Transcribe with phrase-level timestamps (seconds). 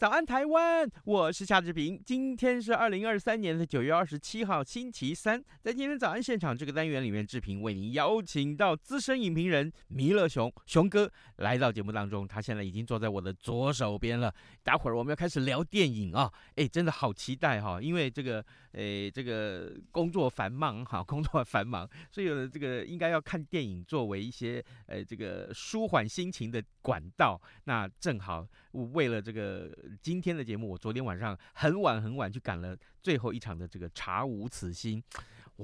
[0.00, 0.90] 早安，台湾！
[1.04, 2.02] 我是夏志平。
[2.06, 5.38] 今天是二零二三年的九月二十七号，星期三。
[5.60, 12.26] 在今天早安现场这个单元里面，志平为您邀请到资深影评人弥勒熊熊哥来到节目当中。
[12.26, 14.34] 他现在已经坐在我的左手边了。
[14.62, 16.32] 待会儿我们要开始聊电影啊！
[16.56, 17.78] 哎，真的好期待哈！
[17.78, 18.42] 因为这个，
[18.72, 27.40] 诶，这个工作繁忙哈，工作繁忙，所以有的这个应该要看电影作为一些呃这个舒缓心情的管道。
[27.64, 29.70] 那正好为了这个。
[30.02, 35.02] 今天的节目，我昨天晚上很晚很晚去赶了最后一场的这个《查无此心》，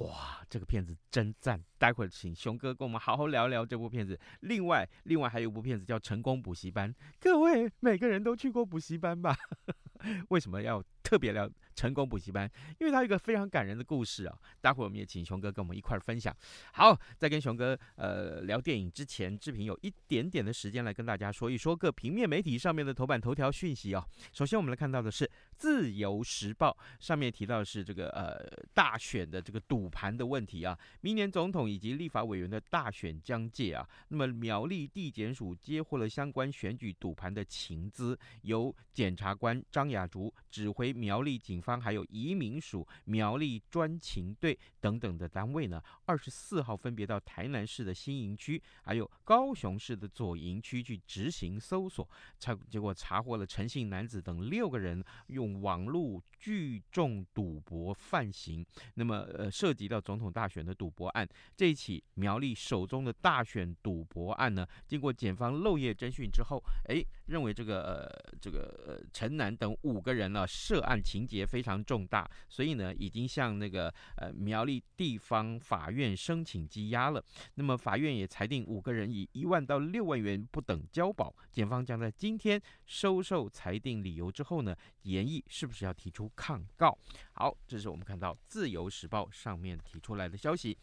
[0.01, 1.63] 哇，这个片子真赞！
[1.79, 4.19] 待会儿请熊哥跟我们好好聊聊这部片子。
[4.41, 9.37] 另外，另外还有一部片子叫《成功补习班》，各位每个人都去过补习班吧？
[10.29, 12.51] 为什么要特别聊成功补习班？
[12.81, 14.37] 因为它有一个非常感人的故事啊！
[14.61, 16.37] 待会我们也请熊哥跟我们一块儿分享。
[16.73, 24.05] 好，在跟熊哥呃聊电影之前，志平有一点点的时间来跟大家说一说各平面媒体上面的头版头条讯息啊。
[24.33, 25.25] 首先我们来看到的是
[25.57, 61.29] 《自由时报》上面提到的是这个呃大选的这个赌盘的问题啊，明年总统以及立法委员的大选将届啊，那么苗栗地检署接获了相关选举赌盘的情资，由检察官张雅竹指挥苗栗警方，还有移民署、苗栗专勤队等等的单位呢，二十四号分别到台南市的新营区，还有高雄市的左营区去执行搜索，查结果查获了陈姓男子等六个人用网络聚众赌博犯行，那么呃涉及到总统大选的赌博案。
[61.55, 77.23] 这起苗栗首宗的大选赌博案呢，经过检方漏夜侦讯之后，哎，认为这个呃这个呃陈男等五个人呢涉案情节非常重大，所以呢已经向那个呃苗栗地方法院申请羁押了。
[77.55, 81.35] 那么法院也裁定五个人以一万到六万元不等交保。
[81.53, 86.97] 检方将在今天收受裁定理由之后呢，研议是不是要提出抗告。
[87.33, 90.77] 好，这是我们看到《自由时报》上面提出来的消息。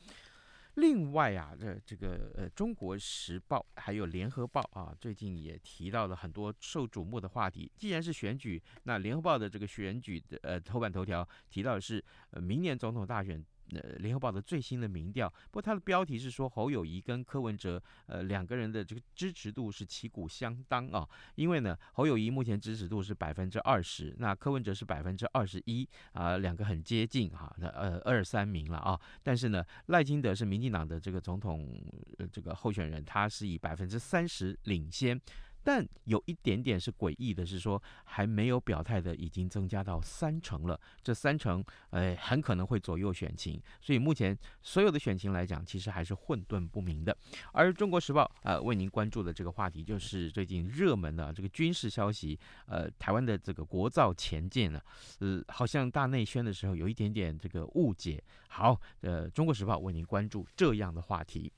[0.75, 7.71] 另外啊，这这个呃，《中国时报》还有《联合报》啊，最近也提到了很多受瞩目的话题。
[7.77, 13.43] 既然是选举，那《联合报》的这个选举的呃头版头条提到的是呃明年总统大选。
[13.75, 21.07] 呃，联合报的最新的民调，不过它的标题是说侯友谊跟柯文哲，呃，两个人的这个支持度是旗鼓相当啊。
[21.35, 28.99] 因为呢，侯友谊目前支持度是百分之二十，那柯文哲是百分之二十一啊，两个很接近哈，那呃二三名了啊。
[29.21, 31.81] 但是呢，赖清德是民进党的这个总统
[32.31, 35.19] 这个候选人，他是以百分之三十领先。
[35.63, 43.61] 但有一点点是诡异的，是说还没有表态的已经增加到三成了，这三成，呃，很可能会左右选情。
[43.81, 47.15] 所以目前所有的选情来讲，其实还是混沌不明的。
[47.53, 54.81] 而《中国时报》呃为您关注的这个话题，就是最近热门的这个军事消息，呃，台湾的这个国造前舰呢，
[55.19, 58.21] 呃，好像大内宣的时候有一点点这个误解。
[58.49, 61.51] 好，呃，《中国时报》为您关注这样的话题。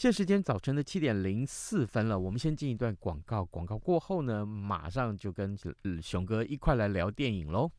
[0.00, 5.54] 现时间早晨的七点零四分了，我们先进一段广告，广告过后呢，马上就跟
[6.00, 7.70] 熊哥一块来聊电影喽。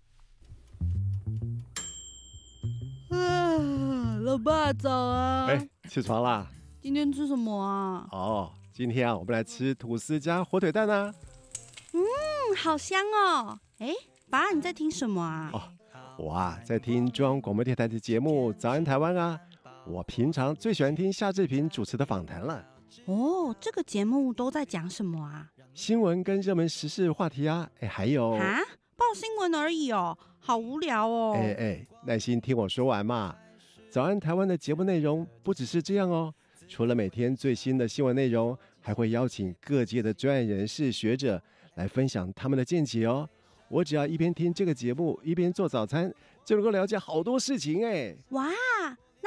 [3.10, 5.48] 啊，老爸早啊！
[5.48, 6.46] 哎，起床啦！
[6.80, 8.08] 今天吃什么啊？
[8.12, 11.12] 哦，今天啊，我们来吃吐司加火腿蛋啊。
[11.94, 12.00] 嗯，
[12.56, 13.60] 好香哦！
[13.80, 13.96] 哎，
[14.30, 15.50] 爸，你在听什么啊？
[15.54, 15.62] 哦，
[16.20, 19.40] 我啊，在听中央广播电台的节目《早安台湾》啊。
[19.88, 22.64] 我平常最喜欢听夏志平主持的访谈了。
[23.06, 25.50] 哦，这个节目都在讲什么啊？
[25.74, 28.60] 新闻跟热门时事话题啊，哎，还有啊，
[28.96, 31.34] 报新闻而已哦，好无聊哦。
[31.36, 33.36] 哎哎，耐心听我说完嘛。
[33.90, 36.34] 早安台湾的节目内容不只是这样哦，
[36.68, 41.42] 除了每天最新的新闻内容，还会邀请各界的专业人士、学者
[41.76, 43.28] 来分享他们的见解哦。
[43.68, 46.14] 我只要一边听这个节目，一边做早餐，
[46.46, 48.16] 就能够了解好多事情哎。
[48.30, 48.50] 哇！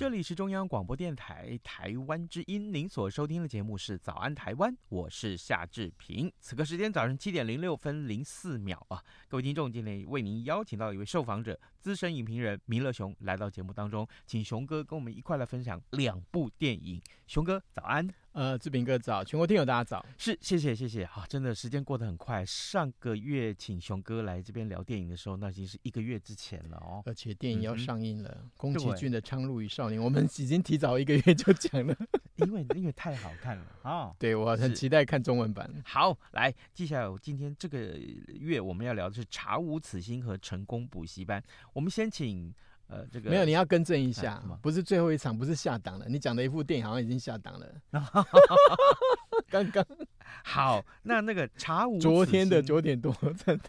[0.00, 6.32] 这里是中央广播电台台湾之音，您所收听的节目是《早安台湾》，我是夏志平。
[6.40, 17.00] 此刻时间早上七点零六分零四秒啊，各位听众，今天为您邀请到一位受访者，资深影评人弥勒熊来到节目当中，请熊哥跟我们一块来分享两部电影。
[17.26, 18.08] 熊哥早安。
[18.32, 22.46] 呃，志平哥早，全国听友大家早，是谢谢谢谢，好，真的时间过得很快。
[22.46, 27.02] 上个月请熊哥来这边聊电影的时候，那已经是一个月之前了哦。
[27.06, 31.96] 而且电影要上映了，嗯、宫崎骏的《苍鹭与少年》，我们已经提早一个月就讲了，
[32.38, 33.90] 因为因为太好看了啊。
[33.90, 35.68] 哦、 对，我很期待看中文版。
[35.84, 37.98] 好，来接下来，今天这个
[38.28, 41.42] 月我们要聊的是《查无此心》和《成功补习班》。
[41.72, 42.52] 我们先请。
[42.92, 46.06] 呃，这个没有，你要更正一下，啊、不是最后一场，不是下档了。
[46.08, 47.72] 你讲的一部电影好像已经下档了。
[49.48, 49.86] 刚刚
[50.42, 53.14] 好，那那个茶无 昨天的九点多，
[53.46, 53.62] 真的，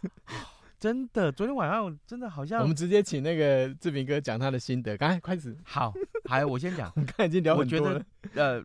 [0.79, 2.61] 真的，昨天晚上真的好像。
[2.61, 5.55] 我们直接请那个志平哥讲他的心得，赶快开始。
[5.63, 5.93] 好，
[6.27, 8.03] 还有我先讲，我们刚才已经聊很多了。
[8.33, 8.63] 呃，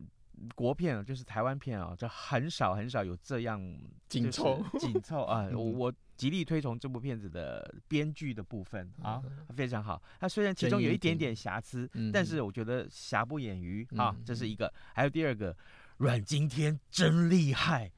[0.54, 3.60] 国片就是台湾片啊，就很少很少有这样
[4.08, 5.92] 紧凑紧凑啊，我。
[6.16, 9.22] 极力推崇这部片子的编剧的部分啊，
[9.54, 10.02] 非常好。
[10.18, 14.72] 它虽然其中有一点点瑕疵，但是我觉得瑕不掩瑜啊，这是一个。
[14.94, 15.56] 还有第二个，
[15.98, 17.92] 阮经天真厉害，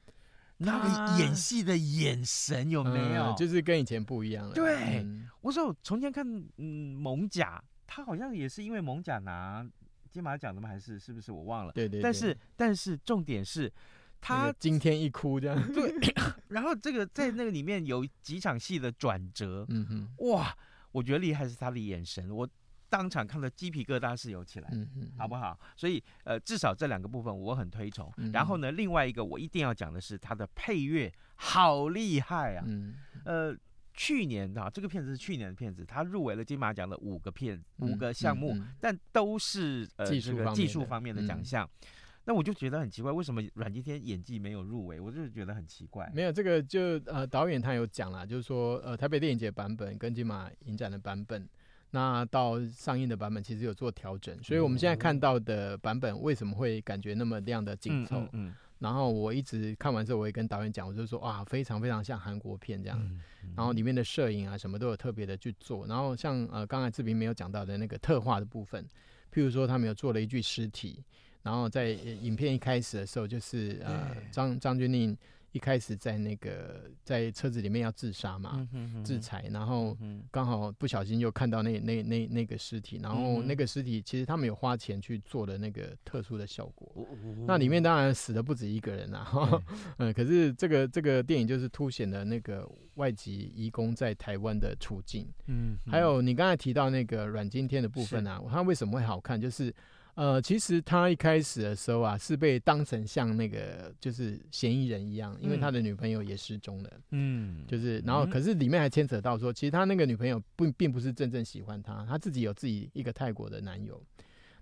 [0.57, 3.33] 那个演戏的眼神有没有？
[3.37, 4.53] 就是跟以前不一样了。
[4.53, 5.05] 对，
[5.41, 6.25] 我说我从前看
[6.57, 9.65] 嗯蒙甲，他好像也是因为蒙甲拿
[10.11, 10.67] 金马奖的吗？
[10.67, 11.71] 还是是不是我忘了？
[11.71, 12.01] 对对。
[12.01, 13.71] 但是但是重点是。
[14.21, 15.93] 他今天一哭这样，对，
[16.49, 20.55] 然后这个在那个里面有几场戏的转折，嗯哼，哇，
[20.91, 22.47] 我觉得厉害是他的眼神，我
[22.89, 25.57] 当场看到鸡皮疙瘩是有起来，嗯哼，好不好？
[25.75, 28.11] 所以呃，至少这两个部分我很推崇。
[28.33, 32.95] 然后呢，另外一个我一定要讲的是他的配乐好厉害啊，嗯，
[33.25, 33.55] 呃，
[33.93, 41.69] 去年啊，这个片子是去年的片子，他入围了金马奖的五个片五个项目，但都是呃这个技术方面的奖项。
[42.29, 44.99] 那我就觉得很奇怪，为什么阮经天演技没有入围？
[44.99, 46.07] 我就是觉得很奇怪。
[46.13, 51.49] 没有这个就呃导演他有讲啦，就是说呃台北电影节版本跟金马影展的版本，
[51.89, 58.19] 那到上映的版本其实有做调整，所以我们现在看到的版本为什么会感觉那么亮的紧凑？
[58.19, 58.55] 嗯，嗯，嗯。
[58.77, 62.99] 然后我一直看完之后，我也跟导演讲，我就说哇，非常非常像韩国片这样。
[63.01, 65.87] 嗯嗯、然后里面的摄影啊什么都有特别的去做。
[65.87, 68.87] 然后像呃刚才志平没有讲到的那个特化的部分，
[69.33, 71.03] 譬如说他们有做了一具尸体。
[71.41, 75.15] 然后在影片一开始的时候，就是呃张张钧甯
[75.51, 78.67] 一开始在那个在车子里面要自杀嘛，
[79.03, 79.97] 自裁，然后
[80.29, 86.87] 刚好不小心又看到那那那那个尸体，然后那个尸体其实他们有花钱去做的那个特殊的效果，
[87.47, 89.27] 那里面当然死的不止一个人啊，
[89.97, 99.73] 嗯，可是这个这个电影就是凸显了那个外籍移工在台湾的处境，嗯，还有你刚才提到那个阮经天的部分啊，他为什么会好看，就是。
[100.19, 106.91] 呃，其实他一开始的时候啊，是被当成像那个就是嫌疑人一样，因为他的女朋友也失踪了。
[107.11, 114.03] 嗯，就是然后可是里面还牵扯到说，其实他那个女朋友并并不是真正喜欢他，他自己有自己一个泰国的男友。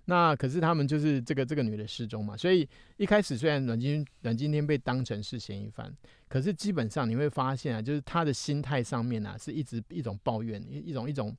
[0.04, 5.92] 那可是他们就是这个这个女的失踪嘛，所以一开始虽然阮经阮经天被当成是嫌疑犯，
[6.28, 11.36] 可是基本上你会发现啊，就是他的心态上面啊，是一直一种抱怨，一一种一种。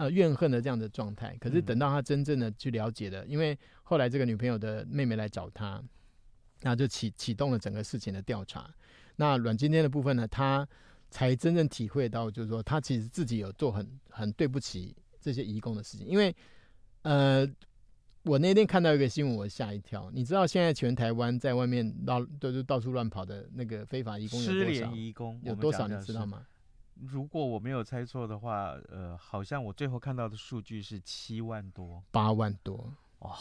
[0.00, 5.82] 呃，怨恨的这样的状态，可是等到他真正的去了解了，嗯、因为后来这个女朋友的妹妹来找他，
[6.62, 8.74] 那就启启动了整个事情的调查。
[9.16, 10.66] 那阮经天的部分呢，他
[11.10, 16.06] 才真正体会到，就是说他其实自己有做很很对不起这些义工的事情。
[16.06, 16.34] 因为
[17.02, 17.46] 呃，
[18.22, 20.10] 我那天看到一个新闻，我吓一跳。
[20.14, 24.62] 你知道现在全台湾在外面到都是到处乱跑的那个非法移工有多少？
[24.62, 25.86] 失联移工有多少？
[25.86, 26.46] 你知道吗？
[27.08, 33.36] 如果我没有猜错的话，呃，好像我最后看到的数据是七万多，八万多，哇，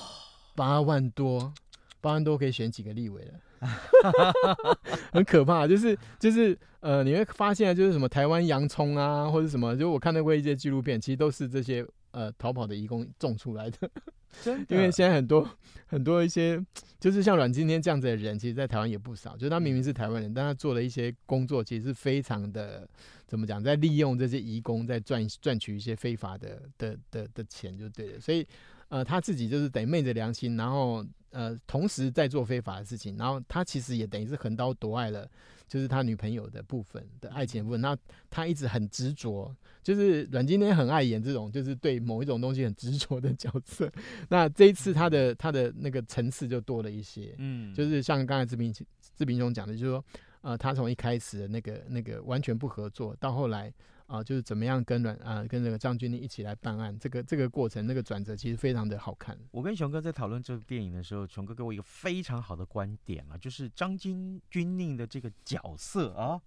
[0.56, 1.54] 八万多，
[2.00, 3.40] 八万多可以选几个立委了
[5.12, 5.68] 很可怕。
[5.68, 13.90] 就是就是呃，你会发现就是什么台湾洋葱啊，或者什么，就我看到过一些纪录片，其实都是这些呃逃跑的移工种出来的。
[14.44, 15.50] 真的，因为现在很多
[15.88, 16.64] 很多一些，
[17.00, 19.36] 就是像阮经天这样子的人，其实，在台湾也不少。
[19.36, 22.88] 就是他明明是台湾人，但他做了一些工作，其实是非常的
[23.26, 28.20] 怎么讲，在利用这些移工，在赚赚取一些非法的的的的钱，就对了。
[28.20, 28.48] 所以。
[28.90, 35.30] 呃，他自己就是等于昧着良心，然后呃，同时在做非法的事情，然后他其实也等于是横刀夺爱了，
[35.70, 37.80] 就是他女朋友的部分的爱情的部分。
[37.80, 37.98] 那
[38.30, 43.90] 他一直很执着，就是阮经天很爱演这种，就是对某一种东西很执着的角色。
[44.28, 50.06] 那这一次他的他的那个层次就多了一些，嗯，就是像刚才志平志平兄讲的，就是说，
[50.42, 53.72] 呃，他从一开始的那个那个完全不合作，到后来。
[54.10, 59.38] 啊，就是怎么样跟阮啊，跟那个张钧甯一起来办案，这个这个过程那个转折其实非常的好看。
[59.52, 66.42] 我跟熊哥在讨论这部电影的时候，熊哥给我一个非常好的观点啊，就是张钧钧甯的这个角色啊，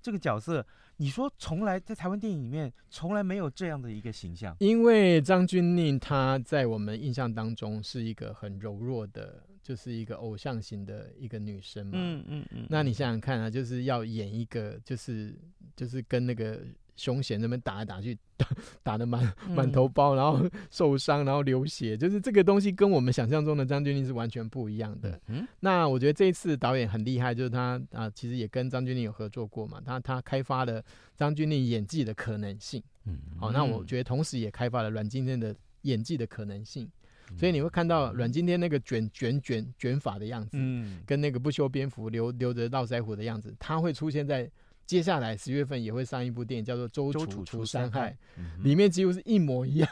[0.00, 0.64] 这个角色，
[0.98, 4.54] 你说从来在台湾电影里面从来没有这样的一个形象。
[4.60, 11.92] 因为张钧甯她在我们印象当中是一个很柔弱的，就是一个偶像型的一个女生嘛。
[11.96, 12.66] 嗯嗯嗯。
[12.70, 15.36] 那你想想看啊，就是要演一个，就是
[15.74, 16.62] 就是跟那个。
[16.98, 18.46] 凶嫌那边打来打去，打
[18.82, 25.18] 打得满满头包，然后 受伤，然后流血，就是这个东西跟我们想象中的张钧甯是完全不一样的。
[25.28, 30.82] 嗯，那我觉得这一次导演很厉害，就是他啊，其实也跟张钧甯有合作过嘛，他他开发了
[31.16, 32.82] 张钧甯演技的可能性。
[33.06, 36.90] 嗯，好，那我觉得同时也开发了阮经天的演技的可能性。
[37.36, 44.50] 所以你会看到阮经天那个卷卷卷卷发的样子，嗯，跟那个不修边幅留留着络腮胡的样子，他会出现在。
[44.88, 48.16] 接下来十月份也会上一部电影，叫做《周楚除三害》，
[48.64, 49.88] 里面几乎是一模一样。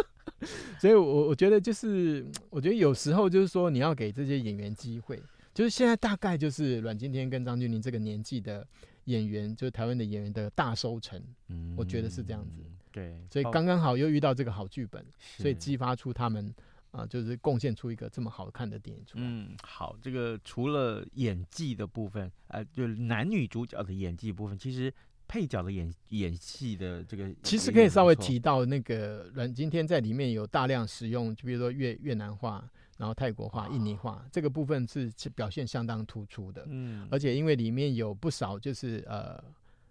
[0.78, 5.18] 所以我，我我觉得就是，我觉得有时候就是说，你要给这些演员机会。
[5.54, 8.64] 就是现在大概就是阮经天跟张钧甯这个年纪的
[9.06, 11.18] 演员，就是台湾的演员的大收成。
[11.48, 12.60] 嗯，我觉得是这样子。
[12.92, 15.02] 对，所以刚刚好又遇到这个好剧本，
[15.38, 16.54] 所以激发出他们。
[16.96, 19.24] 啊，就是贡献出一个这么好看的电影出来。
[19.26, 24.92] 嗯，好，这个除了演技的部分，呃，就是男女主角的演技部分，其实
[25.28, 36.64] 配角的演演戏的这个，其实可以稍微提到那个阮经天在里面有大量使用，就比如说越越南话，然后泰国话、印尼话，这个部分是表现相当突出的。
[36.68, 39.42] 嗯，而且因为里面有不少就是呃。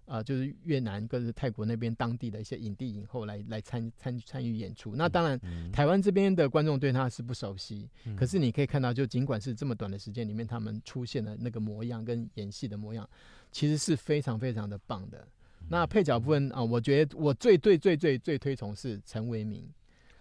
[0.05, 4.95] 啊、呃，就是越南跟泰国那边当地的一些影帝影后来来参参参与演出。
[4.95, 13.09] 那当然，嗯、台湾这边的观众对他是不熟悉，嗯、可是你可以看到，就尽管是这么短的时间里面，他们出现的那个模样跟演戏的模样，
[13.51, 15.27] 其实是非常非常的棒的。
[15.61, 19.63] 嗯、那配角部分啊、呃，我觉得我最最最最最推崇是陈为民。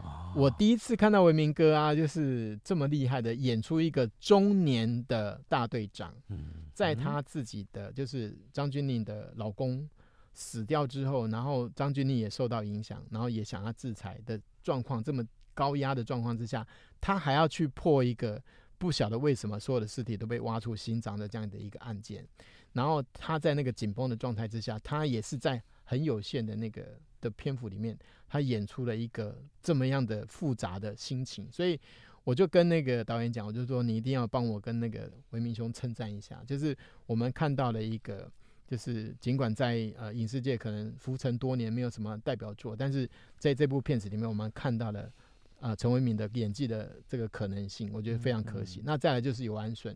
[0.05, 6.15] 哦、我第一次看到文明哥啊，就是这么厉害的演出一个中年的大队长。
[6.29, 9.89] 嗯在他自己的就是张钧甯的老公
[10.33, 16.67] 死掉之后，然后张钧甯也受到影响，然后也想要制裁的状况，这么高压的状况之下，
[17.01, 18.43] 他还要去破一个
[18.77, 22.27] 不晓得为什么所有的尸体都被挖出心脏的这样的一个案件，
[22.73, 31.81] 然后他在那个紧绷的状态之下，他也是在很有限的那个的篇幅里面，他演出了一个这么样的复杂的心情，所以。
[32.27, 38.33] 我就跟那个导演讲，我就说你一定要帮我跟那个为民兄称赞一下，就是我们看到了一个，
[38.67, 45.13] 就是尽管在呃影视界可能浮沉多年，没有什么代表作，但是在这部片子里面，我们看到了
[45.61, 48.81] 啊陈为民的演技的这个可能性，我觉得非常可惜。
[48.81, 49.95] 嗯嗯，那再来就是有安顺，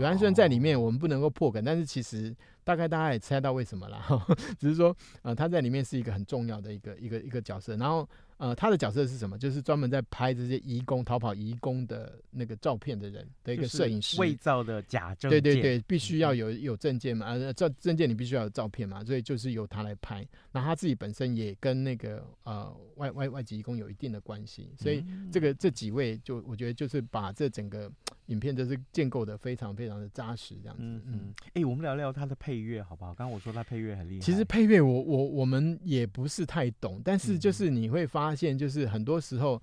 [0.00, 4.02] 游安顺在里面我们不能够破梗，但是其实大概大家也猜到为什么了，
[4.58, 8.08] 只是说呃他在里面是一个很重要的一个一个一个角色，然后。
[8.38, 9.36] 呃，他的角色是什么？
[9.36, 15.42] 就是专门在拍这些移工逃跑移工的那个照片的人的一个摄影师，伪造的假证件。
[15.42, 20.24] 对对对，必须要有有证件嘛，呃，照证件你必须要有照片嘛，所以就是由他来拍。
[20.52, 27.90] 那他自己本身也跟那个呃外外外籍移工有一定的关系，所以这个这几位就我觉得就是把这整个
[28.28, 30.82] 影片就是建构的非常非常的扎实，这样子。
[30.82, 31.34] 嗯嗯。
[31.48, 33.12] 哎、欸，我们聊聊他的配乐好不好？
[33.14, 34.20] 刚刚我说他配乐很厉害。
[34.20, 39.60] 其实配乐我我我们也不是太懂，但是就是你会发现，就是很多时候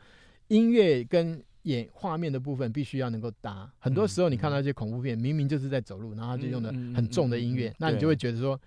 [0.47, 3.71] 音乐跟演画面的部分必须要能够搭。
[3.79, 8.59] 很多时候你看到一些恐怖片，明明就是在走路，然后他就用的很重的音乐，那你就会觉得说，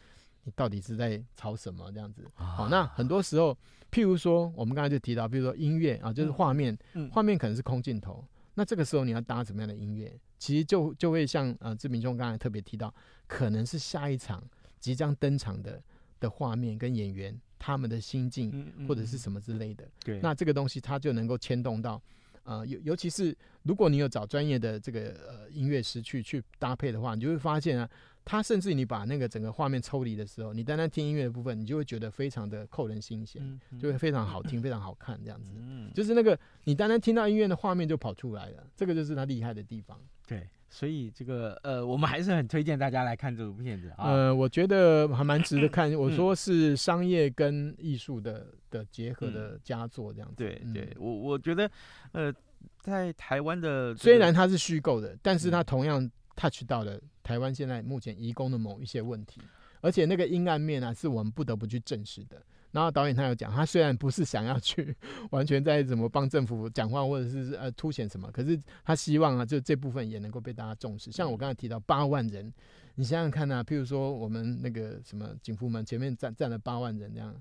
[0.45, 2.25] 你到底是在吵什么这样子？
[2.35, 3.57] 好，那很多时候，
[3.91, 6.77] 譬如说我们刚才就提到，比如说音乐啊，就是画面，
[7.11, 8.25] 画面可能是空镜头。
[8.59, 10.13] 那这个时候你要搭什么样的音乐？
[10.37, 12.93] 其实就就会像呃志明兄刚才特别提到，
[13.29, 14.43] 可能是下一场
[14.81, 15.81] 即将登场的
[16.19, 19.89] 的画面跟演员他们的心境或者是什么之类的。
[20.03, 22.03] 对，那这个东西它就能够牵动到
[22.49, 27.91] 呃，尤尤其是如果你有找专业的这个呃音乐师去去搭配的话，你就会发现啊，
[28.25, 35.51] 他甚至你把那个整个画面抽离的时候，你单单听音乐的部分，你就会觉得非常的扣人心弦，就会非常好听，非常好看这样子。
[35.59, 40.01] 嗯，就是那个你单单听到音乐的画面就跑出来了，这个就是他厉害的地方。
[40.27, 44.11] 对，所以这个呃，我们还是很推荐大家来看这部片子啊。
[44.11, 45.93] 呃，我觉得还蛮值得 看。
[45.95, 50.35] 我说是商业跟艺术的的结合的佳作，这样子。
[50.37, 51.71] 对，嗯、对我我觉得，
[52.13, 52.33] 呃，
[52.81, 59.41] 在台湾的、这个、虽然它是虚构的，但是它同样 touch 到了台湾现在目前移工的某一些问题，
[59.81, 62.43] 而且那个阴暗面呢、啊，是我们不得不去正视的。
[62.71, 64.95] 然后导演他有讲，他虽然不是想要去
[65.31, 71.11] 完全在怎么帮政府讲话，或者是呃凸显什么，可是他希望啊，就这部分也能够被大家重视。
[71.11, 72.53] 像我刚才提到八万人，
[72.95, 77.35] 你想想看啊，譬如说我们那个什么警服门前面站站了八万人这样，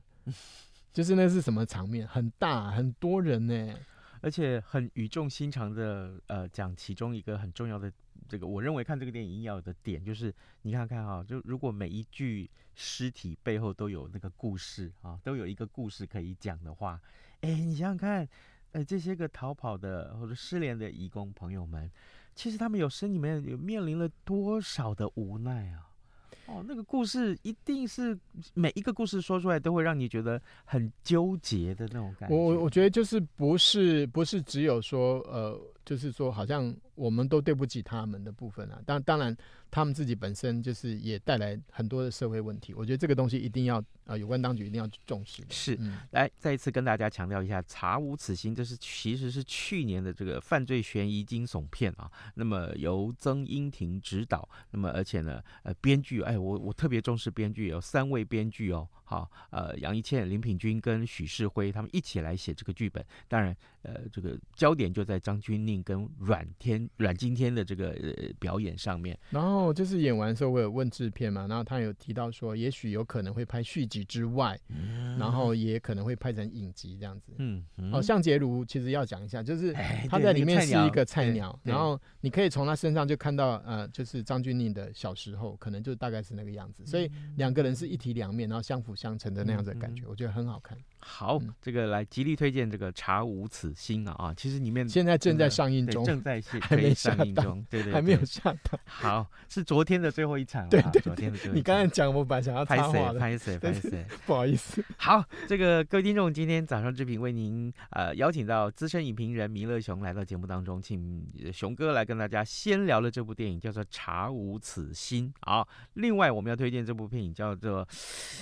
[0.93, 2.07] 就是那是什么场面？
[2.07, 3.75] 很大很多人呢，
[4.21, 7.91] 而且很语重心长的呃讲其中一个很重要的。
[8.27, 16.99] 这个我认为看这个电影要有的点就是，你看看哈，就如果每一具尸体背后都有那个故事啊，都有一个故事可以讲的话，
[17.41, 18.27] 哎，你想想看，
[18.73, 21.89] 呃，这些个逃跑的或者失联的义工朋友们，
[22.35, 25.89] 其实他们有生里面有面临了多少的无奈啊！
[26.47, 28.17] 哦，那个故事一定是
[28.53, 32.35] 每一个故事说出来都会让你觉得很纠结的那种感觉。
[32.35, 35.59] 我我觉得就是不是不是只有说呃。
[35.87, 38.77] 就是说，好像我们都对不起他们的部分啊。
[38.85, 39.33] 当当然，
[39.71, 42.73] 他们自己本身就是也带来很多的社会问题。
[42.73, 45.41] 我觉得这个东西一定要呃，有关当局一定要重视。
[45.49, 52.11] 是，嗯、来再一次跟大家强调一下，《查无此心》这是其实是去年的这个犯罪悬疑惊悚片啊。
[52.35, 58.87] 那么由曾英庭执导，那么而且呢，呃，编剧，哎，我我特别重视编剧，有三位编剧哦。
[59.09, 63.01] 好，呃，杨一倩、林品君跟许世辉他们一起来写这个剧本。
[63.29, 69.17] 当然，呃，这个焦点就在张钧甯跟阮天、阮经天的这个、呃、表演上面。
[69.29, 77.31] 然后就是演完的时候，我有问制片嘛，然后他有提到说，也许有可能会拍续集之外，嗯、然后也可能会拍成影集这样子。
[77.37, 79.71] 嗯，嗯哦，向杰如其实要讲一下，就是
[80.09, 86.85] 他在里面是一个菜鸟，哎、然后你可以从他身上就看到，呃，就是张钧甯的小时候，可能就大概是那个样子。
[86.85, 90.77] 所以两个人是一体两面，然后相辅相成的那样子的感觉，嗯、我觉得很好看。
[90.99, 98.79] 好，嗯、这个来极力推荐这个《查无此心》啊啊，其实里面现在正在上映中，正在还没上映中，对， 对对，还没有下档。
[98.85, 101.55] 好，是昨天的最后一场，对，对对，昨天的最后一场。
[101.57, 103.19] 你刚才讲，我本来想要拍谁？
[103.19, 103.57] 拍谁？
[103.59, 104.05] 拍谁？
[104.25, 104.83] 不好意思。
[104.97, 115.67] 好，这个各位听众，今天早上之平为您呃邀请到资深影评人弥勒熊来到节目当中，请熊哥来跟大家先聊了这部电影，叫做《查无此心》啊。
[115.93, 117.85] 另外，我们要推荐这部电影叫做《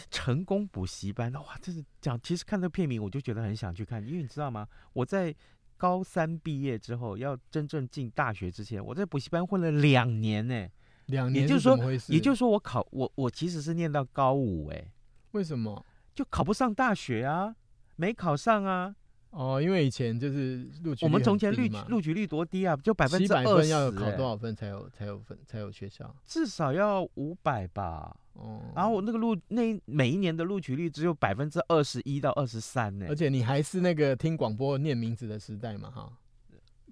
[0.10, 1.32] 成功补习班》。
[1.41, 4.67] 哇，这是讲，其实看这个片名我就觉得很想去看，因为你知道吗？
[4.93, 5.34] 我在
[5.77, 10.67] 高三毕业之后，要真正进大学之前，我在补习班混了两年呢。
[11.08, 11.77] 两年，也就是说，
[12.08, 14.91] 也就是说，我考我我其实是念到高五哎。
[15.31, 15.86] 为什么？
[16.15, 17.55] 就考不上大学啊？
[17.97, 18.95] 没考上啊？
[19.36, 22.74] 哦，因为以前就是录取率我们从前录录取率多低啊？
[22.78, 26.15] 就百分之二十，分要考多少分才有才有分才有学校？
[26.26, 28.15] 至少要五百吧。
[28.34, 36.10] 哦，然后我那个录那每一年的录取率只有百分之二十一到二十三呢，而且你还是那个听广播念名字的时代嘛，哈，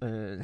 [0.04, 0.38] 呃，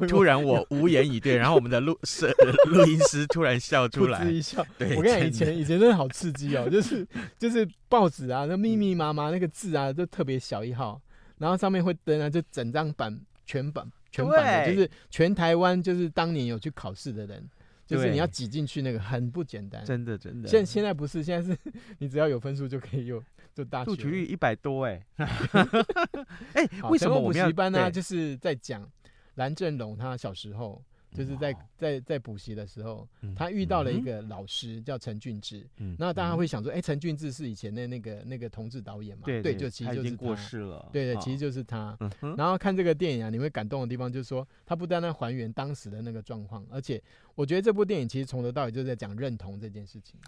[0.06, 2.30] 突然我无言以对，然后我们的录摄
[2.66, 4.62] 录音师突然笑出来，一笑。
[4.76, 7.06] 对，我跟你讲，以前以前真的好刺激哦，就是
[7.38, 11.00] 就是报纸啊，那密密麻麻那个字啊，都特别小一号，
[11.38, 17.48] 然后上面会登啊，就整张版全版全版的，就是全台湾就是当年有去考试的人。
[17.86, 20.48] 就是你要挤进去那个很不简单，真的真的。
[20.48, 21.58] 现现在不是，现在是
[21.98, 23.22] 你只要有分数就可以有
[23.54, 23.90] 就大学。
[23.90, 25.06] 录取率一百多哎，
[26.54, 27.90] 哎，为什么我们要补习班呢？
[27.90, 28.88] 就是在讲
[29.34, 30.82] 蓝正龙他小时候。
[31.14, 35.64] 就是在在在补习的时候，他遇到了一个老师叫陈俊志，
[35.96, 39.22] 那大家会想说，哎，陈俊志是以前的那个那个同志导演嘛？
[39.24, 40.90] 对，就其实就是他过世了。
[40.92, 41.96] 对对，其实就是他。
[42.36, 47.00] 然后看这个电影啊，你会感动的地方就是说，他不单单还原当时的那个状况，而且
[47.36, 50.18] 我觉得这部电影其实从头到尾就在讲认同这件事情，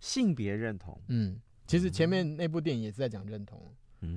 [0.00, 0.98] 性别认同。
[1.08, 3.60] 嗯，其实前面那部电影也是在讲认同。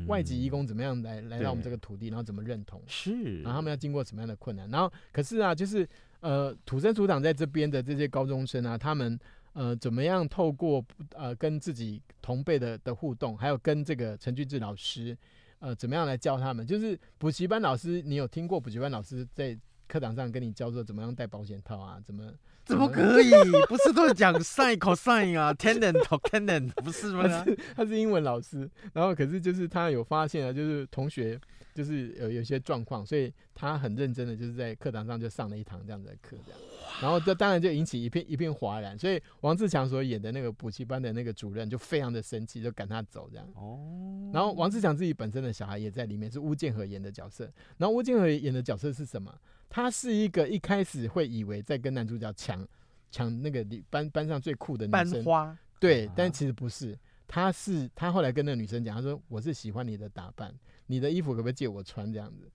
[0.08, 2.82] 外籍移工怎么样来来到我们这个土地，然后怎么认同？
[2.88, 4.70] 是，然后他们要经过什么样的困难？
[4.70, 5.88] 然后可是啊，就是
[6.20, 9.20] 呃土生土长在这边的这些高中生啊，他们
[9.54, 15.18] 呃怎么样透过呃跟自己同辈的的互动，还有跟这个陈俊志老师
[15.60, 16.66] 呃怎么样来教他们？
[16.66, 22.00] 就是补习班老师，你有听过补习班老师在课堂上跟你教说怎么样戴保险套啊？
[22.06, 22.32] 怎么？
[22.66, 23.32] 怎么可以？
[23.70, 25.94] 不是都是讲 sin cosine 啊， tangent
[26.30, 27.24] tangent 不是吗？
[27.24, 31.40] 他是他是英文老师，然后可是就是他有发现啊，就是同学
[31.74, 36.60] 就是有有些状况，所以他很认真的就是在课堂上就上了一堂这样的课，这样，
[37.02, 43.48] 然后这当然就引起一片一片哗然，所以王志强所演的那个补习班的那个主任就非常的生气，就赶他走这样。
[43.56, 49.34] 哦，然后王志强自己本身的小孩也在里面，是巫建和演的角色，然后巫建和演的角色是什么？
[49.70, 52.68] 他是一个一开始会以为在跟男主角抢
[53.12, 56.98] 抢那个班班上最酷的女生，班花，对，但其实不是。
[57.30, 60.54] 他是他后来跟那个女生讲，他说，我是喜欢你的打扮，
[60.86, 62.50] 你的衣服可不可以借我穿这样子？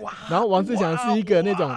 [0.00, 0.12] 哇！
[0.30, 1.68] 然后王志强是一个那种，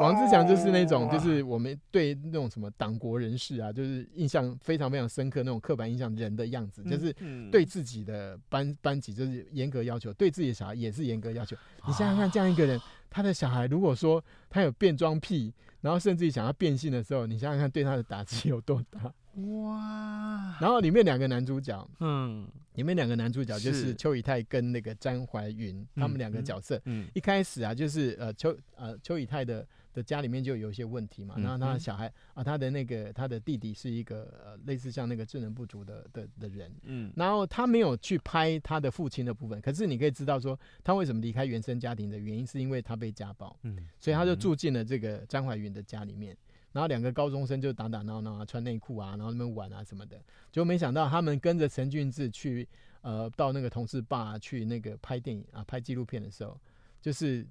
[0.00, 7.14] 王志强就是那种，就是我们对那种什么党国人士啊，就是印象非常非常深刻那种刻板印象人的样子，就是
[7.50, 11.56] 对自己的班班级就是严格要求，对自己的小孩也是严格要求。
[11.86, 19.12] 你想想看，这样一个人，他的小孩如果说他有变装癖，然后甚至于想要变性的时候，你想想看对他的打击有多大？
[19.38, 20.56] 哇！
[20.60, 46.36] 然后里面两个男主角，嗯，里面两个男主角就是邱以太跟那个詹怀云，他们两个角色，嗯，嗯，一开始啊，就是呃邱呃邱以太的的家里面就有一些问题嘛，然后他的小孩啊，他的那个他的弟弟是一个呃类似像那个智能不足的的的人，嗯，然后他没有去拍他的父亲的部分，可是你可以知道说他为什么离开原生家庭的原因，是因为他被家暴，嗯，所以他就住进了这个詹怀云的家里面。
[46.72, 50.20] 然后两个高中生就打打闹闹啊，穿内裤啊，然后那边玩啊什么的，
[50.52, 52.68] 就没想到他们跟着陈俊志去，
[53.00, 56.58] 呃，到那个同事爸去那个拍电影啊，拍纪录片的时候，
[57.00, 57.46] 就是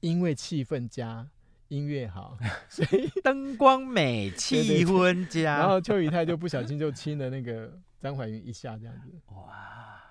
[0.00, 1.28] 因为气氛佳，
[1.68, 2.38] 音乐好，
[2.70, 10.03] 所以灯光美，气氛佳， 然后邱宇泰就不小心就亲了那个张怀云一下，这样子，哇。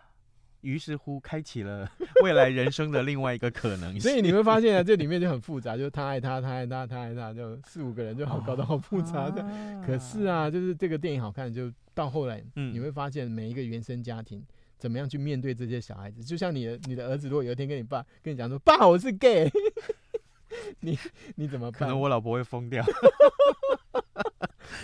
[0.63, 1.87] 于是乎，开启了
[2.23, 4.01] 未来人生的另外一个可能性。
[4.01, 9.45] 所以你会发现啊，这里面就很复杂，就是他爱他，他爱他，他爱他，就四五个人就好搞得好复杂的。
[9.85, 14.43] 可是啊，就是这个电影好看，就到后来，你会发现每一个原生家庭
[14.77, 16.23] 怎么样去面对这些小孩子。
[16.23, 19.51] 就像你的你的儿子，如果有一天跟你爸跟你讲说：“爸，我是 gay。”
[20.81, 20.97] 你
[21.35, 21.79] 你怎么办？
[21.79, 22.85] 可能我老婆会疯掉。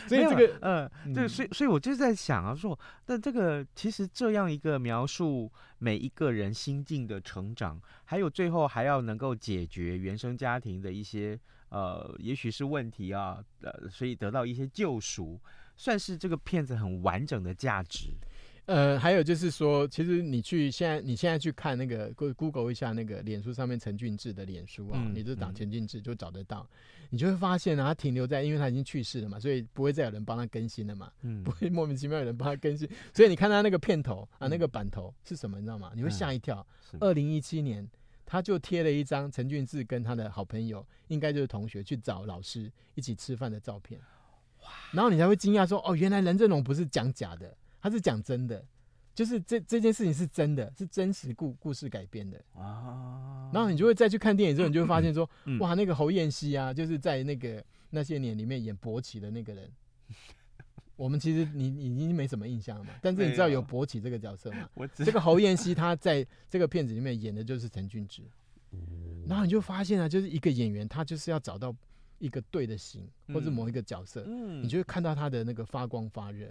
[0.07, 15.39] 所以这个，嗯，对，所以所以我就在想啊，说，那这个其实这样一个描述每一个人心境的成长，还有最后还要能够解决原生家庭的一些呃，也许是问题啊，呃，所以得到一些救赎，
[15.75, 18.09] 算是这个片子很完整的价值。
[18.69, 26.69] 呃，还有就是说，其实你去现在，你现在去看那个 Google 一下那个脸书上面陈俊志的脸书啊，嗯、你就打陈俊志就找得到，
[27.01, 35.91] 嗯、你就会发现啊，他停留在，因为他已经去世了嘛，所以不会再有人帮他更新了嘛，嗯、不会莫名其妙有人帮他更新，所以你看他那个片头啊，那个版头是什么，你知道吗？
[35.95, 36.63] 你会吓一跳。
[36.99, 37.89] 二零一七年，
[38.23, 43.99] 他就贴了一张陈俊志跟他的好朋友，应该就是同学去找老师一起吃饭的照片，
[44.61, 47.51] 哇，然后你才会惊讶说，哦，原来任正龙不是讲假的。
[47.81, 48.63] 他是讲真的，
[49.13, 53.49] 就是这这件事情是真的，是真实故故事改编的啊。
[53.53, 59.71] 然后你就会再去看电影之后，你就会发现说，嗯、哇，那个侯彦西啊，就是在那个那些年里面演博起的那个人。
[60.95, 64.69] 我们其实你你已经没什么印象了嘛，但是你知道有博起这个角色吗？
[64.93, 68.21] 这个侯彦西他在这个片子里面演的就是陈俊志。
[69.25, 71.73] 然后你就发现啊，就是一个演员，他就是要找到
[72.17, 74.25] 一个对的型，或者某一个角色，
[74.61, 76.47] 你就会看到他的那个发光发热。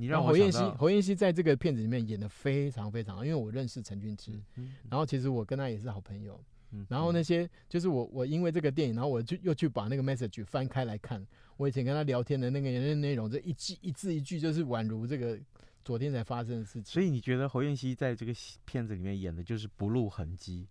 [0.00, 11.22] 你让侯彦希，侯彦希在这个片子里面演的非常非常好，因为我认识陈俊之，嗯、然后其实我跟他也是好朋友，嗯、然后那些就是我我因为这个电影，然后我就又去把那个 message 翻开来看，
[11.58, 15.38] 我以前跟他聊天的那个内容，这一句一字一句就是宛如这个
[15.84, 16.84] 昨天才发生的事情。
[16.84, 18.32] 所以你觉得侯彦希在这个
[18.64, 20.66] 片子里面演的就是不露痕迹？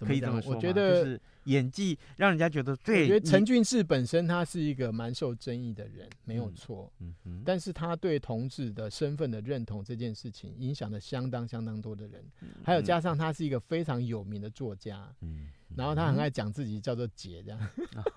[0.00, 3.02] 可以这么说，我觉得就是演技让人家觉得最。
[3.02, 6.92] 我觉得陈俊志本身他是一个蛮受争议的人，没有错。
[7.00, 7.42] 嗯嗯。
[7.44, 12.24] 但是他对同志的身份的认同这件事情，影响了相当相当多的人。
[12.64, 15.08] 还有加上他是一个非常有名的作家。
[15.20, 15.48] 嗯。
[15.76, 17.58] 然后他很爱讲自己叫做姐这样。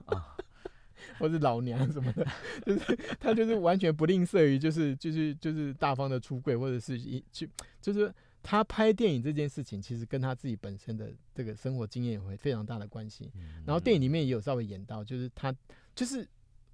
[0.06, 0.36] 啊。
[1.20, 2.26] 或是老娘什么的，
[2.66, 7.46] 就是他就是完全不吝啬于就是就是就是大方的出柜，或者是一就
[7.82, 8.14] 就是。
[8.44, 13.30] 他拍电影这件事情，其实跟他自己本身的这个生活经验有非常大的关系。
[13.66, 15.54] 然后电影里面也有稍微演到，就是他
[15.94, 16.26] 就是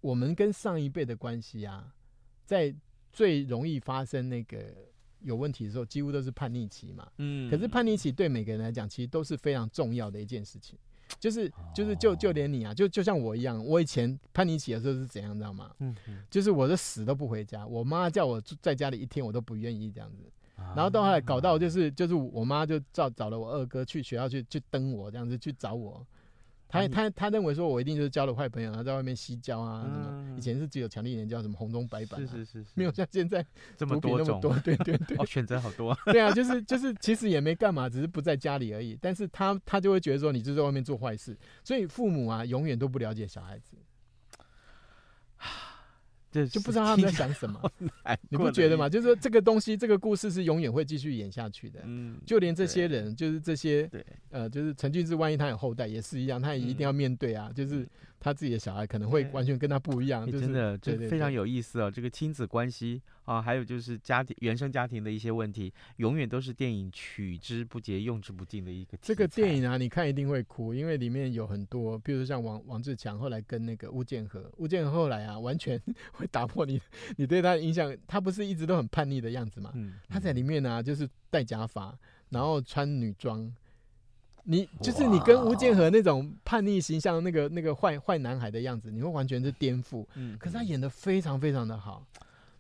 [0.01, 1.91] 我们跟上一辈的关系啊，
[2.45, 2.73] 在
[3.11, 4.73] 最容易发生那个
[5.21, 7.11] 有问题的时候，几乎都是叛逆期嘛。
[7.17, 7.49] 嗯。
[7.49, 10.77] 可是叛逆期对每个人来讲，其实都是非常重要的一件事情。
[11.19, 15.73] 就是就是就就连你啊，就就像我一样，我以前叛逆期的时候是怎样，知道吗？
[15.79, 15.95] 嗯。
[16.29, 20.31] 就是我的死都不回家，我妈叫我在家里一天，我都不愿意这样子。
[20.75, 26.05] 然后到后来搞到就是就是我妈就找找了我二哥去学校去去登我这样子去找我，
[26.67, 30.07] 他啊他他认为说我一定就是交了坏朋友，然后在外面吸交啊、什么。
[30.09, 33.45] 嗯以前是只有强力人叫，什么红中白板、啊，是是是是，没有像现在
[33.77, 34.59] 这么多种，那么多。
[34.61, 35.95] 对对对，哦，选择好多。
[36.11, 38.97] 对啊，就是就是，其实也没干嘛，只是不在家里而已。
[38.99, 43.77] 但是他他就会觉得说，你就在外面做坏事，所以父母啊，永远都不了解小孩子，
[46.33, 47.71] 这就不知道他们在想什么。
[48.29, 48.89] 你不觉得吗？
[48.89, 51.81] 就是说这个东西，这个故事是永远会继续演下去的。
[51.85, 57.51] 嗯，就连这些人，就是这些对，呃，就是陈俊志，万一他有后代，也是一样，他也一定要面对啊。
[57.55, 57.87] 就是
[58.23, 61.91] 他自己的小孩可能会完全跟他不一样，就是真的，对对，非常有意思哦。
[61.91, 68.97] 这个亲子关系啊，还有就是家庭原生家庭的一些问题，永远都是电影取之不竭、用之不尽的一个。
[69.01, 75.77] 这个电影啊，你看一定会哭，因为里面有很多，比如说像王王志强后来跟那个吴建和，吴建和后来啊，完全
[76.13, 76.79] 会打破你
[77.17, 77.93] 你对他的印象。
[78.07, 79.69] 他不是一直都很叛逆的样子嘛？
[79.75, 81.93] 嗯，他在里面呢、啊，就是戴假发，
[82.29, 83.53] 然后穿女装。
[84.45, 90.05] 你就是你跟吴建和那种叛逆形象，那个那个坏坏男孩的样子，你会完全是颠覆。
[90.15, 92.05] 嗯，可是他演的非常非常的好。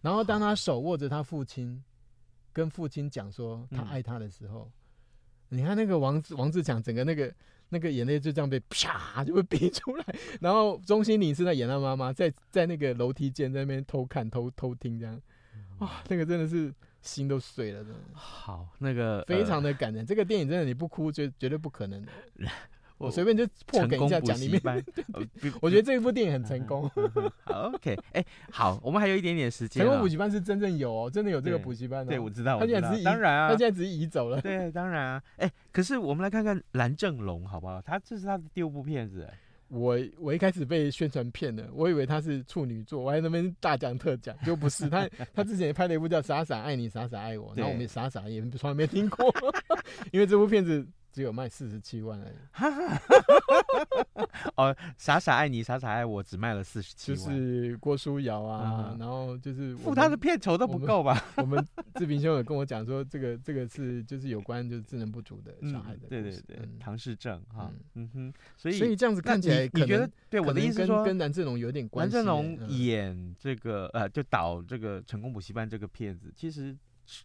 [0.01, 1.83] 然后当他手握着他父亲，
[2.53, 4.71] 跟父亲讲说他爱他的时候，
[5.49, 7.33] 你看那个王王志强整个那个
[7.67, 10.05] 那个眼泪就这样被啪就会逼出来。
[10.39, 15.21] 然后钟欣凌是在演他妈妈，在在那个楼梯间在那边偷看偷偷听这样，
[15.79, 16.73] 哇，那个真的是。
[17.03, 17.99] 心都碎了，真的。
[18.13, 20.01] 好，那个非常的感人。
[20.01, 22.11] 呃、这个电影真的你不哭，绝绝对不可能的。
[22.97, 24.61] 我随便就破梗一下讲里面。
[25.59, 26.89] 我觉得这一部电影很成功。
[27.43, 29.83] 好，OK，哎、欸，好，我们还有一点点时间。
[29.83, 32.05] 成功补习班是真正有哦，真的有这个补习班、哦。
[32.07, 32.57] 对，我知道。
[32.59, 34.39] 他现在只是当然啊，他现在只是移走了。
[34.39, 35.23] 对，当然啊。
[35.35, 37.81] 哎、欸，可是我们来看看蓝正龙好不好？
[37.81, 39.27] 他这是他的第五部片子。
[39.73, 45.09] 我我一开始被宣传骗了，我以为他是处女座，我还在那边大讲特讲，就不是他。
[45.33, 49.33] 他之前也拍了一部叫《傻傻爱你，傻傻爱我》，然后我们傻傻也从来没听过，
[50.13, 52.33] 因为这部片子只有卖四十七万而已。
[54.57, 57.19] 哦，傻傻爱你，傻傻爱我，只卖了四十七万。
[57.19, 61.23] 就是郭书瑶啊、嗯，然后就是付他的片酬都不够吧？
[61.37, 61.63] 我们
[61.95, 72.15] 志平兄有跟我讲说，这个这个是就是有关就是智能不足的小孩的、嗯，对对对，嗯、唐氏症哈，嗯哼，所以所以这样子看起来，你觉得对我的意思说，跟蓝正龙有点关系。
[72.15, 76.75] 蓝正龙演这个、嗯、呃，就导这个成功补习班这个片子，其实。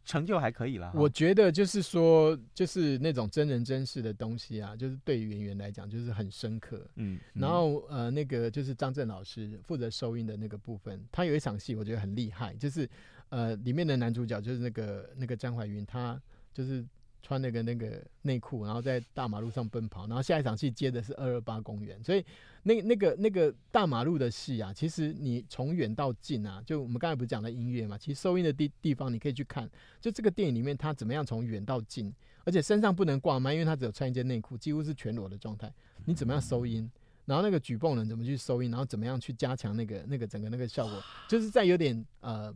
[0.05, 6.85] 成就还可以啦，我觉得就是说，就是那种真人真事的东西啊，就是对于演员来讲，就是很深刻。
[6.97, 12.89] 嗯，然后呃，那个就是张震老师负责收音的那个部分，他有一场戏我觉得很厉害，就是
[13.29, 16.21] 呃，里面的男主角就是那个那个张怀云，他
[16.53, 16.85] 就是
[17.23, 22.25] 穿那个那个内裤，然后在大马路上奔跑，然后下一场戏接的是二二八公园，所以。
[22.65, 29.67] 那那个那个大马路的戏啊，其实你从远到近啊，就我们刚才不是讲的音乐嘛，其实收音的地地方你可以去看，
[30.03, 32.13] 就这个电影里面他怎么样从远到近，
[32.45, 35.73] 而且身上不能挂麦，因为他只有穿一件内裤，几乎是全裸的状态。
[36.05, 36.91] 你怎么样收音？
[37.25, 38.71] 然后那个举泵人怎么去收音？
[38.71, 41.03] 然后怎么样去加强那个那个整个那个效果？
[41.27, 42.55] 就是在有点呃，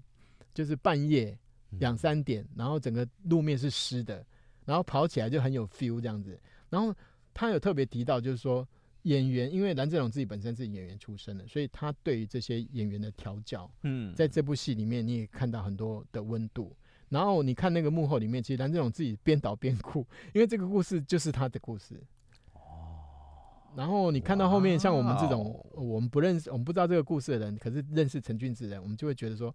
[0.53, 1.35] 就是半夜
[1.79, 4.23] 两三点，然后整个路面是湿的，
[4.65, 6.39] 然后跑起来就很有 feel 这样子。
[6.71, 6.95] 然后
[7.33, 8.67] 他有特别提到，就是说。
[9.05, 16.73] 演员，因为蓝正龙自己本身是演员出身的，所以他对于这些演员的调教，嗯，在这部戏里面你也看到很多的温度。
[17.09, 22.01] 然后你看那个幕后里面，其实蓝正龙自己边导边哭， 因为这个故事就是他的故事。
[22.53, 22.61] 哦。
[23.75, 29.53] 然后你看到后面，像我们这种我们不认识、我们不知道这个故事的人，可是认识陈俊志的人，我们就会觉得说。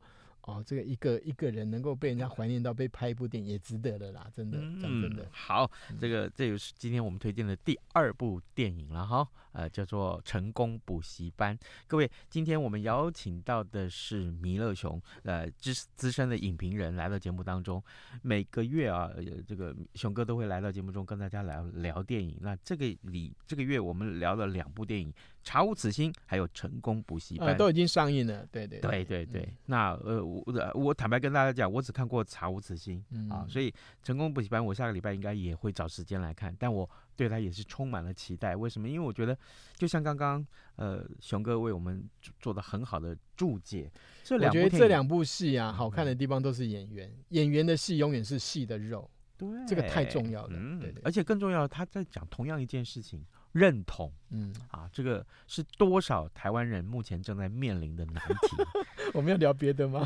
[0.48, 5.24] 哦，这个一个一个人能够被人家怀念到被拍一部电影也值得了啦，真的，讲真的。
[5.24, 11.54] 嗯、好，这个这就是今天我们推荐的第二部电影了哈，呃，叫做《成功补习班》。
[11.86, 17.84] 各位，今天我们邀请到的是弥勒熊，呃，资资深的影评人来到节目当中。
[18.22, 19.12] 每个月啊，
[19.46, 22.38] 这个熊哥都会来到节目中跟大家聊聊电影。
[22.40, 25.14] 那这个里这个月我们聊了两部电影。
[25.48, 28.46] 查无此心，还有成功补习班、呃、都已经上映了。
[28.52, 29.42] 对对对对对。
[29.44, 36.54] 嗯、那呃，我我坦白跟大家讲，我只看过查无此心、嗯、啊，所以成功补习班我下个礼拜应该也会找时间来看。
[36.60, 38.58] 但我对他也是充满了期待。
[38.58, 38.90] 为什么？
[38.90, 39.38] 因为我觉得，
[39.78, 42.04] 就像刚刚呃熊哥为我们
[42.42, 43.90] 做的很好的注解，
[44.26, 49.10] 这两部我觉得这两部戏啊，好看的地方都是演员，演员的戏永远是戏的肉。
[49.38, 50.58] 对，这个太重要了。
[50.60, 51.02] 嗯，对对。
[51.06, 53.26] 而且更重要，他在讲同样一件事情。
[53.58, 58.58] 认同，嗯啊，这个是多少台湾人目前正在面临的难题。
[59.14, 60.06] 我们要聊别的吗？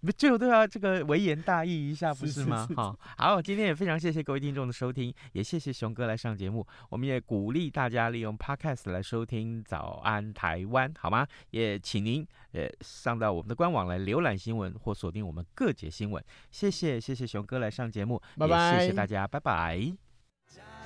[0.00, 2.62] 不，最后都要这个微言大义一下，不是吗？
[2.62, 6.66] 是是是是好，好，今天也非常谢谢各位听众的收听，也谢谢熊哥来上节目。
[6.88, 11.26] 我们也鼓励大家利用 Podcast 来收听《早安台湾》，好吗？
[11.50, 16.22] 也请您呃上到我们的官网来浏览新闻或锁定我们各节新闻。
[16.50, 20.05] 谢谢，谢谢熊哥来上节目，拜拜，谢谢大家，拜拜。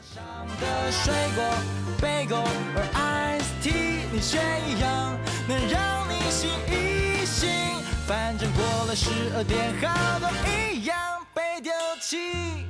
[0.03, 0.23] 上
[0.61, 1.45] 的水果、
[2.01, 2.43] 被拱，
[2.75, 7.49] 而 ice tea 你却一样能让你醒一醒。
[8.07, 10.97] 反正过了十二点，好多一样
[11.35, 12.67] 被丢弃。